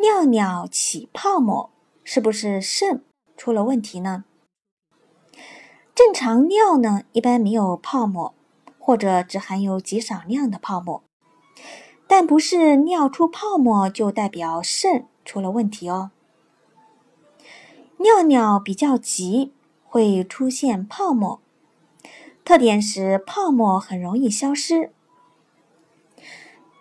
[0.00, 1.68] 尿尿起泡沫，
[2.04, 3.04] 是不是肾
[3.36, 4.24] 出了问题呢？
[5.94, 8.32] 正常尿呢，一般没有泡沫，
[8.78, 11.02] 或者只含有极少量的泡沫，
[12.06, 16.10] 但不是尿出泡沫就代表肾出了问题哦。
[17.98, 19.52] 尿尿比较急，
[19.84, 21.42] 会出现泡沫，
[22.42, 24.92] 特点是泡沫很容易消失。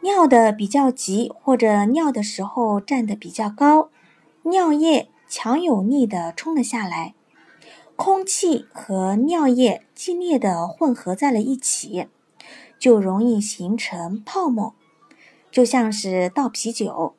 [0.01, 3.89] 尿的比较急，或者尿的时候站得比较高，
[4.43, 7.15] 尿液强有力的冲了下来，
[7.97, 12.07] 空气和尿液激烈的混合在了一起，
[12.79, 14.73] 就容易形成泡沫，
[15.51, 17.15] 就像是倒啤酒，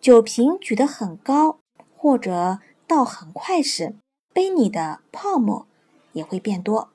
[0.00, 1.60] 酒瓶举得很高
[1.96, 2.58] 或者
[2.88, 3.94] 倒很快时，
[4.32, 5.68] 杯里的泡沫
[6.12, 6.88] 也会变多，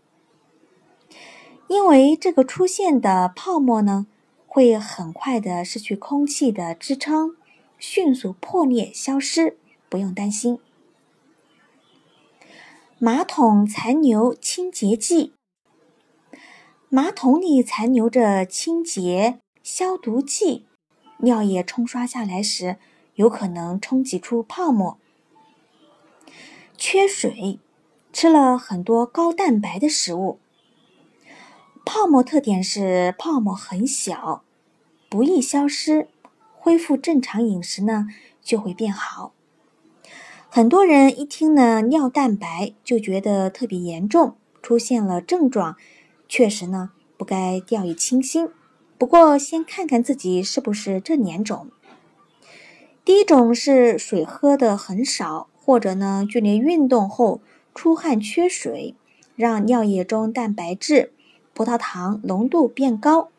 [1.70, 4.08] 因为这个出现的泡沫呢。
[4.52, 7.38] 会很快的失去空气的支撑，
[7.78, 10.60] 迅速破裂消失，不用担心。
[12.98, 15.34] 马桶残留清洁剂，
[16.90, 20.66] 马桶里残留着清洁消毒剂，
[21.20, 22.78] 尿液冲刷下来时，
[23.14, 24.98] 有可能冲击出泡沫。
[26.76, 27.60] 缺水，
[28.12, 30.40] 吃了很多高蛋白的食物。
[31.92, 34.44] 泡沫特点是泡沫很小，
[35.10, 36.08] 不易消失，
[36.54, 38.06] 恢复正常饮食呢
[38.44, 39.34] 就会变好。
[40.50, 45.78] 很多人一听呢尿蛋白就觉得特别严重，出现了症状，
[46.28, 48.50] 确实呢不该掉以轻心。
[49.00, 51.72] 不过先看看自己是不是这两种。
[53.04, 57.42] 第一种是水喝的很少，或者呢剧烈运动后
[57.74, 58.94] 出汗缺水，
[59.36, 61.14] 让尿液中蛋白质。
[61.60, 63.32] 葡萄糖浓度变高。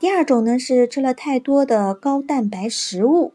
[0.00, 3.32] 第二种呢是吃了太多的高蛋白食物，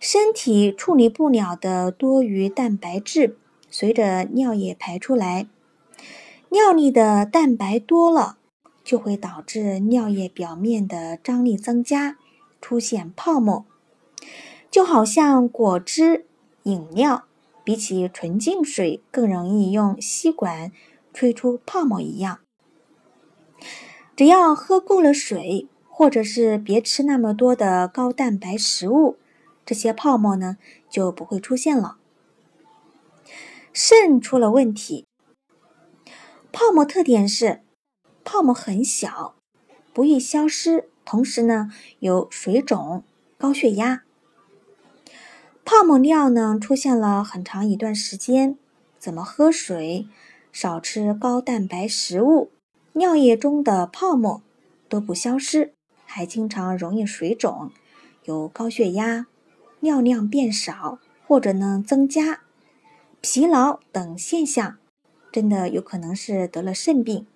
[0.00, 3.36] 身体处理不了的多余蛋白质，
[3.70, 5.46] 随着尿液排出来，
[6.48, 8.38] 尿里的蛋白多了，
[8.82, 12.16] 就会导致尿液表面的张力增加，
[12.60, 13.64] 出现泡沫。
[14.68, 16.26] 就好像果汁
[16.64, 17.22] 饮料
[17.62, 20.72] 比起纯净水更容易用吸管
[21.14, 22.40] 吹出泡沫一样。
[24.18, 29.16] 只要喝够了水，或者是别吃那么多的高蛋白食物，
[29.64, 30.56] 这些泡沫呢
[30.90, 31.98] 就不会出现了。
[33.72, 35.06] 肾出了问题，
[36.50, 37.60] 泡沫特点是
[38.24, 39.36] 泡沫很小，
[39.92, 43.04] 不易消失，同时呢有水肿、
[43.38, 44.02] 高血压。
[45.64, 48.58] 泡沫尿呢出现了很长一段时间，
[48.98, 50.08] 怎么喝水，
[50.50, 52.50] 少吃高蛋白食物。
[52.94, 54.42] 尿液中的泡沫
[54.88, 55.72] 都不消失，
[56.04, 57.70] 还经常容易水肿，
[58.24, 59.26] 有高血压、
[59.80, 62.40] 尿量变少或者呢增加、
[63.20, 64.78] 疲劳等现象，
[65.30, 67.26] 真的有可能是得了肾病。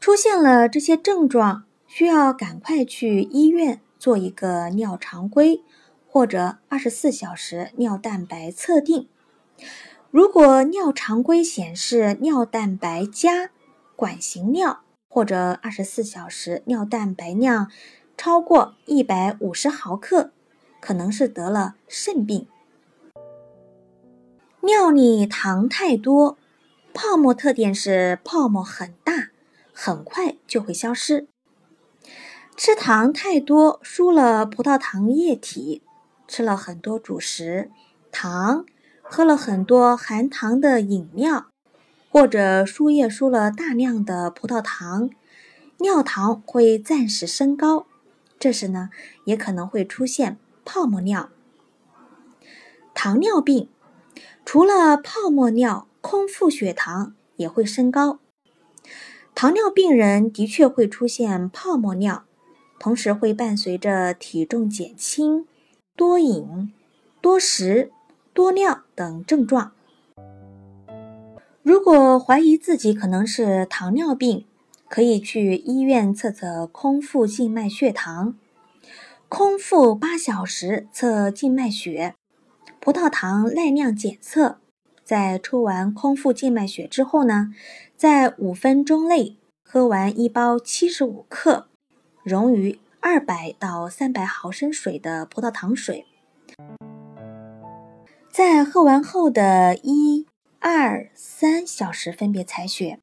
[0.00, 5.62] 出现了这些症状，需要赶快去医院做一个尿常规
[6.06, 9.08] 或者二十四小时尿蛋白测定。
[10.10, 13.50] 如果尿常规显示尿蛋白加，
[14.04, 17.70] 管型尿或者二十四小时尿蛋白量
[18.18, 20.30] 超过一百五十毫克，
[20.78, 22.46] 可能是得了肾病。
[24.60, 26.36] 尿里糖太多，
[26.92, 29.30] 泡沫特点是泡沫很大，
[29.72, 31.26] 很快就会消失。
[32.58, 35.82] 吃糖太多，输了葡萄糖液体，
[36.28, 37.70] 吃了很多主食、
[38.12, 38.66] 糖，
[39.00, 41.46] 喝了很多含糖的饮料。
[42.14, 45.10] 或者输液输了大量的葡萄糖，
[45.78, 47.86] 尿糖会暂时升高，
[48.38, 48.90] 这时呢
[49.24, 51.30] 也可能会出现泡沫尿。
[52.94, 53.68] 糖尿病
[54.44, 58.20] 除了泡沫尿，空腹血糖也会升高。
[59.34, 62.22] 糖尿病人的确会出现泡沫尿，
[62.78, 65.48] 同时会伴随着体重减轻、
[65.96, 66.72] 多饮、
[67.20, 67.90] 多食、
[68.32, 69.72] 多尿等症状。
[71.64, 74.44] 如果怀疑自己可能是糖尿病，
[74.86, 78.34] 可以去医院测测空腹静脉血糖。
[79.30, 82.14] 空腹八小时测静脉血，
[82.78, 84.58] 葡萄糖耐量检测。
[85.02, 87.54] 在抽完空腹静脉血之后呢，
[87.96, 91.68] 在五分钟内喝完一包七十五克、
[92.22, 96.04] 溶于二百到三百毫升水的葡萄糖水，
[98.30, 100.26] 在喝完后的一、
[100.66, 102.98] 二、三小时分别采血，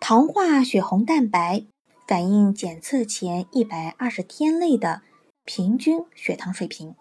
[0.00, 1.66] 糖化血红蛋白
[2.08, 5.02] 反映检测前一百二十天内的
[5.44, 6.94] 平均血糖水平。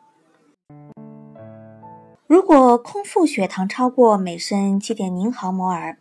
[2.27, 5.97] 如果空腹血糖超过每升七点零毫摩尔，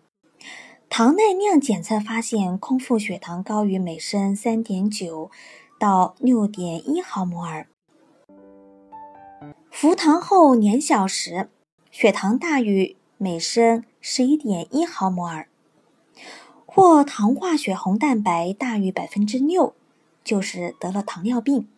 [0.89, 5.31] 糖耐量检测发现空腹血糖高于每升三点九
[5.79, 7.69] 到六点一毫摩尔，
[9.71, 11.49] 服糖后两小时
[11.93, 15.47] 血糖大于每升十一点一毫摩尔，
[16.67, 19.77] 或糖化血红蛋白大于百分之六，
[20.25, 21.69] 就是得了糖尿病。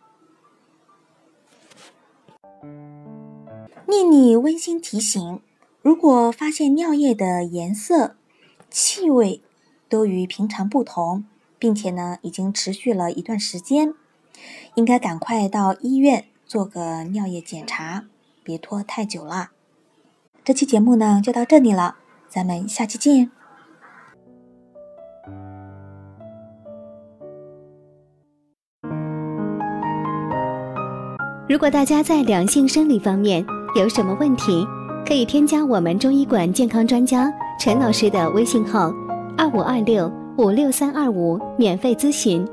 [3.86, 5.38] 丽丽温馨提醒：
[5.82, 8.16] 如果发现尿液的颜色、
[8.70, 9.42] 气味
[9.90, 11.26] 都与平常不同，
[11.58, 13.92] 并且呢已经持续了一段时间，
[14.76, 18.06] 应该赶快到医院做个尿液检查，
[18.42, 19.50] 别拖太久了。
[20.44, 21.96] 这期节目呢就到这里了，
[22.28, 23.30] 咱们下期见。
[31.48, 33.42] 如果大家在两性生理方面，
[33.74, 34.66] 有什么问题，
[35.06, 38.92] 可以添加我们中医馆健康专家陈老师的微信号：
[39.38, 42.46] 二五二六五六三二五，免费咨询。